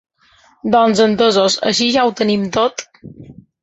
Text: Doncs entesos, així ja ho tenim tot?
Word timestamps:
Doncs 0.75 1.03
entesos, 1.05 1.59
així 1.73 1.93
ja 1.99 2.09
ho 2.09 2.19
tenim 2.25 2.53
tot? 2.61 2.89